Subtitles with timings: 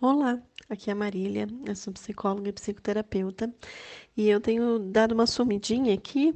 [0.00, 3.52] Olá, aqui é a Marília, eu sou psicóloga e psicoterapeuta
[4.16, 6.30] e eu tenho dado uma sumidinha aqui.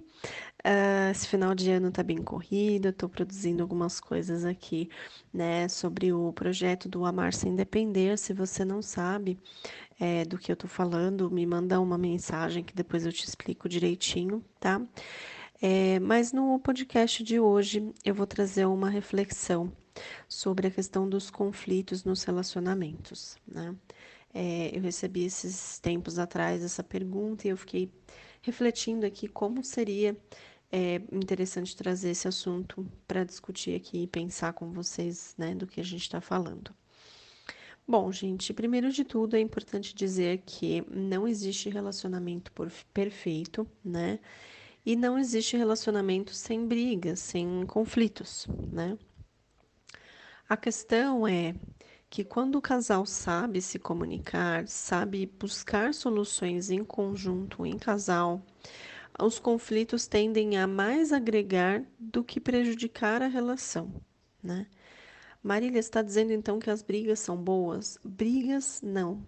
[0.67, 4.91] Uh, esse final de ano tá bem corrido, eu tô produzindo algumas coisas aqui,
[5.33, 8.19] né, sobre o projeto do Amar Sem Depender.
[8.19, 9.39] Se você não sabe
[10.01, 13.69] é, do que eu tô falando, me manda uma mensagem que depois eu te explico
[13.69, 14.83] direitinho, tá?
[15.63, 19.73] É, mas no podcast de hoje eu vou trazer uma reflexão
[20.29, 23.37] sobre a questão dos conflitos nos relacionamentos.
[23.47, 23.75] Né?
[24.35, 27.91] É, eu recebi esses tempos atrás essa pergunta e eu fiquei
[28.41, 30.17] refletindo aqui como seria
[30.71, 35.81] é, interessante trazer esse assunto para discutir aqui e pensar com vocês né, do que
[35.81, 36.75] a gente está falando.
[37.87, 42.53] Bom, gente, primeiro de tudo é importante dizer que não existe relacionamento
[42.95, 44.21] perfeito, né?
[44.87, 48.97] E não existe relacionamento sem brigas, sem conflitos, né?
[50.53, 51.55] A questão é
[52.11, 58.45] que quando o casal sabe se comunicar, sabe buscar soluções em conjunto, em casal,
[59.19, 63.95] os conflitos tendem a mais agregar do que prejudicar a relação,
[64.43, 64.67] né?
[65.43, 67.99] Marília está dizendo então que as brigas são boas?
[68.05, 69.27] Brigas não.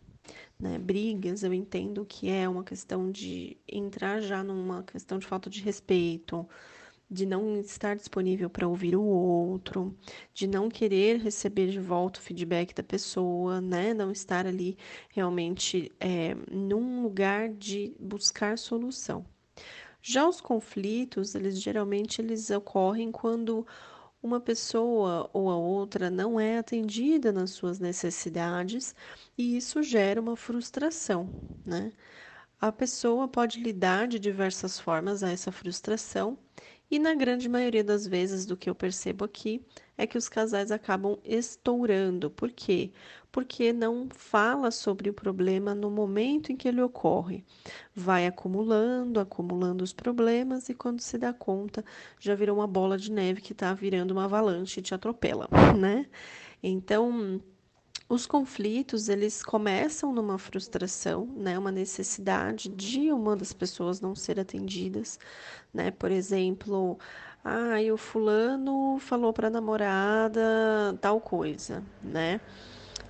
[0.61, 0.79] Né?
[0.79, 5.63] Brigas, eu entendo que é uma questão de entrar já numa questão de falta de
[5.63, 6.47] respeito,
[7.11, 9.97] de não estar disponível para ouvir o outro,
[10.33, 13.95] de não querer receber de volta o feedback da pessoa, né?
[13.95, 14.77] Não estar ali
[15.11, 19.25] realmente é, num lugar de buscar solução.
[20.03, 23.67] Já os conflitos, eles geralmente eles ocorrem quando
[24.23, 28.95] uma pessoa ou a outra não é atendida nas suas necessidades
[29.37, 31.29] e isso gera uma frustração,
[31.65, 31.93] né?
[32.61, 36.39] A pessoa pode lidar de diversas formas a essa frustração
[36.91, 39.65] e na grande maioria das vezes, do que eu percebo aqui,
[39.97, 42.31] é que os casais acabam estourando.
[42.31, 42.93] Por quê?
[43.33, 47.45] Porque não fala sobre o problema no momento em que ele ocorre.
[47.95, 51.85] Vai acumulando, acumulando os problemas e quando se dá conta,
[52.21, 56.07] já virou uma bola de neve que está virando uma avalanche e te atropela, né?
[56.63, 57.41] Então,
[58.09, 64.39] os conflitos, eles começam numa frustração, né, uma necessidade de uma das pessoas não ser
[64.39, 65.19] atendidas,
[65.73, 65.91] né?
[65.91, 66.99] Por exemplo,
[67.45, 72.41] ah, o fulano falou para a namorada tal coisa, né?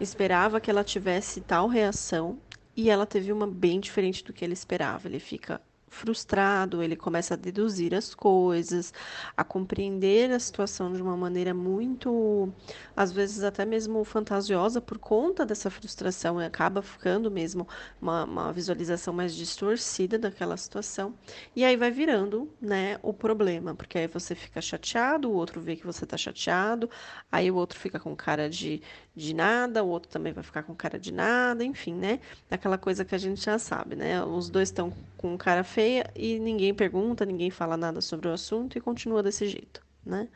[0.00, 2.38] Esperava que ela tivesse tal reação
[2.76, 5.08] e ela teve uma bem diferente do que ele esperava.
[5.08, 8.92] Ele fica frustrado, ele começa a deduzir as coisas,
[9.36, 12.52] a compreender a situação de uma maneira muito,
[12.96, 17.66] às vezes até mesmo fantasiosa por conta dessa frustração, e acaba ficando mesmo
[18.00, 21.14] uma, uma visualização mais distorcida daquela situação,
[21.54, 25.76] e aí vai virando, né, o problema, porque aí você fica chateado, o outro vê
[25.76, 26.90] que você está chateado,
[27.30, 28.82] aí o outro fica com cara de,
[29.16, 32.20] de nada, o outro também vai ficar com cara de nada, enfim, né,
[32.50, 36.38] aquela coisa que a gente já sabe, né, os dois estão com cara feia, e
[36.38, 40.28] ninguém pergunta, ninguém fala nada sobre o assunto e continua desse jeito, né?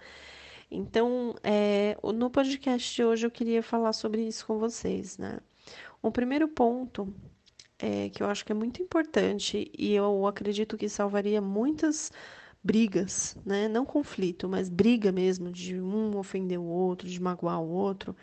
[0.71, 5.39] Então, é, no podcast de hoje eu queria falar sobre isso com vocês, né?
[6.03, 7.12] O primeiro ponto
[7.78, 12.12] é, que eu acho que é muito importante e eu acredito que salvaria muitas
[12.62, 13.69] brigas, né?
[13.69, 18.15] Não conflito, mas briga mesmo de um ofender o outro, de magoar o outro,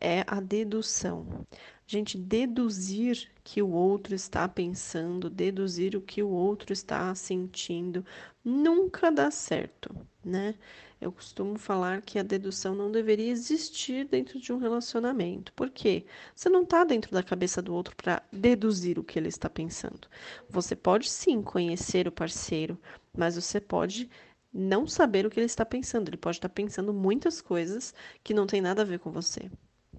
[0.00, 1.46] é a dedução.
[1.86, 8.04] Gente, deduzir que o outro está pensando, deduzir o que o outro está sentindo,
[8.44, 9.94] nunca dá certo,
[10.24, 10.54] né?
[11.00, 15.52] Eu costumo falar que a dedução não deveria existir dentro de um relacionamento.
[15.54, 16.04] Por quê?
[16.34, 20.06] Você não está dentro da cabeça do outro para deduzir o que ele está pensando.
[20.48, 22.78] Você pode sim conhecer o parceiro,
[23.16, 24.10] mas você pode
[24.52, 26.08] não saber o que ele está pensando.
[26.08, 29.50] Ele pode estar pensando muitas coisas que não tem nada a ver com você,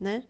[0.01, 0.23] né?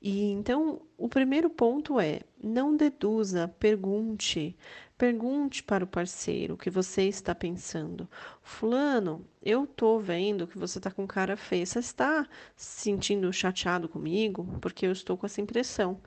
[0.00, 4.56] E então, o primeiro ponto é: não deduza, pergunte.
[4.96, 8.08] Pergunte para o parceiro o que você está pensando.
[8.42, 11.64] Fulano, eu tô vendo que você está com cara feia.
[11.66, 14.58] Você está se sentindo chateado comigo?
[14.60, 16.00] Porque eu estou com essa impressão.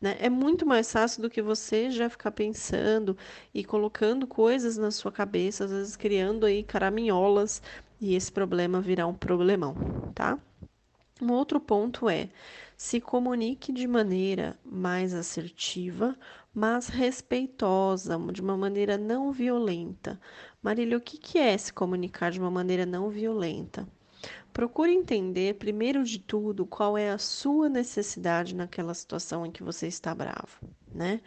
[0.00, 0.16] Né?
[0.20, 3.16] É muito mais fácil do que você já ficar pensando
[3.54, 7.62] e colocando coisas na sua cabeça, às vezes criando aí caraminholas
[8.00, 9.74] e esse problema virar um problemão,
[10.14, 10.38] tá?
[11.22, 12.28] Um outro ponto é
[12.76, 16.16] se comunique de maneira mais assertiva,
[16.52, 20.20] mas respeitosa, de uma maneira não violenta.
[20.62, 23.86] Marília, o que é se comunicar de uma maneira não violenta?
[24.54, 29.88] Procure entender, primeiro de tudo, qual é a sua necessidade naquela situação em que você
[29.88, 30.60] está bravo,
[30.94, 31.20] né?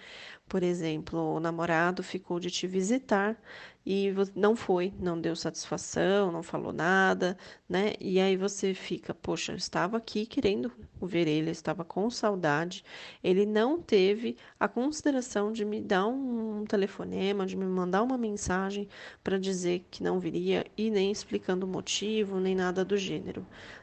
[0.47, 3.37] Por exemplo, o namorado ficou de te visitar
[3.85, 7.37] e não foi, não deu satisfação, não falou nada,
[7.67, 7.93] né?
[7.99, 10.71] E aí você fica, poxa, eu estava aqui querendo
[11.01, 12.83] ver ele, eu estava com saudade.
[13.21, 18.87] Ele não teve a consideração de me dar um telefonema, de me mandar uma mensagem
[19.23, 23.16] para dizer que não viria e nem explicando o motivo, nem nada do gênero.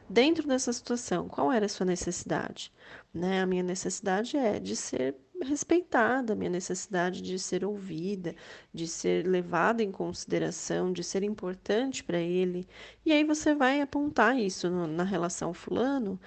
[0.09, 2.71] Dentro dessa situação, qual era a sua necessidade?
[3.13, 3.41] Né?
[3.41, 8.35] A minha necessidade é de ser respeitada, a minha necessidade de ser ouvida,
[8.73, 12.67] de ser levada em consideração, de ser importante para ele.
[13.05, 16.19] E aí você vai apontar isso no, na relação fulano.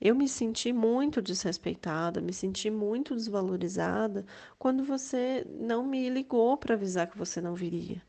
[0.00, 4.26] Eu me senti muito desrespeitada, me senti muito desvalorizada
[4.58, 8.02] quando você não me ligou para avisar que você não viria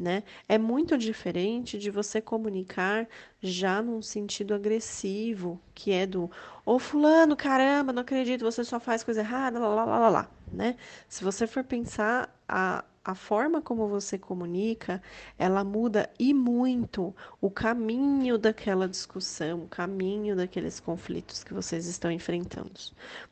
[0.00, 0.22] né?
[0.48, 3.06] É muito diferente de você comunicar
[3.42, 6.30] já num sentido agressivo, que é do
[6.64, 10.30] ô fulano, caramba, não acredito, você só faz coisa errada, lá, lá, lá, lá, lá
[10.52, 10.76] né?
[11.08, 15.02] Se você for pensar a, a forma como você comunica,
[15.38, 22.10] ela muda e muito o caminho daquela discussão, o caminho daqueles conflitos que vocês estão
[22.10, 22.72] enfrentando,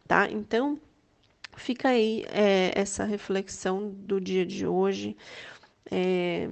[0.06, 0.30] tá?
[0.30, 0.78] Então,
[1.56, 5.16] fica aí é, essa reflexão do dia de hoje
[5.90, 6.48] é,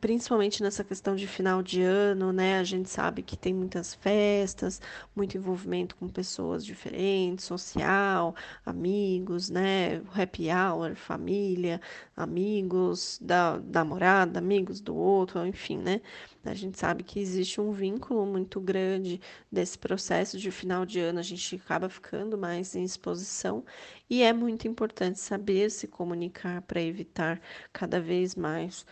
[0.00, 2.58] principalmente nessa questão de final de ano, né?
[2.58, 4.80] A gente sabe que tem muitas festas,
[5.14, 8.34] muito envolvimento com pessoas diferentes, social,
[8.64, 10.02] amigos, né?
[10.14, 11.80] Happy hour, família,
[12.16, 16.00] amigos da, da namorada, amigos do outro, enfim, né?
[16.44, 21.18] A gente sabe que existe um vínculo muito grande desse processo de final de ano,
[21.18, 23.64] a gente acaba ficando mais em exposição
[24.08, 27.40] e é muito importante saber se comunicar para evitar
[27.72, 28.86] cada vez mais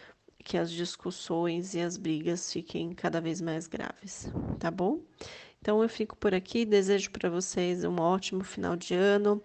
[0.49, 4.99] que as discussões e as brigas fiquem cada vez mais graves, tá bom?
[5.61, 9.43] Então eu fico por aqui, desejo para vocês um ótimo final de ano.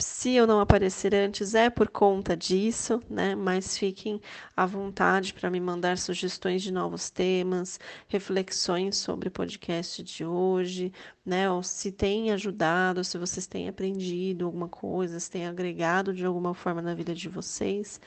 [0.00, 3.34] Se eu não aparecer antes é por conta disso, né?
[3.34, 4.22] Mas fiquem
[4.56, 7.78] à vontade para me mandar sugestões de novos temas,
[8.08, 10.90] reflexões sobre o podcast de hoje,
[11.26, 11.50] né?
[11.50, 16.54] Ou se tem ajudado, se vocês têm aprendido alguma coisa, se tem agregado de alguma
[16.54, 18.00] forma na vida de vocês.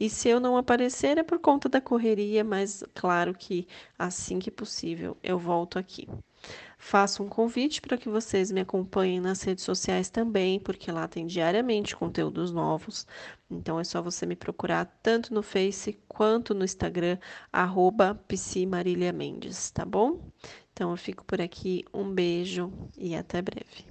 [0.00, 3.66] E se eu não aparecer é por conta da correria, mas claro que
[3.98, 6.08] assim que possível eu volto aqui.
[6.78, 11.26] Faço um convite para que vocês me acompanhem nas redes sociais também, porque lá tem
[11.26, 13.06] diariamente conteúdos novos.
[13.50, 17.18] Então é só você me procurar tanto no Face quanto no Instagram,
[17.52, 18.18] arroba
[19.74, 20.30] tá bom?
[20.72, 23.84] Então eu fico por aqui, um beijo e até breve.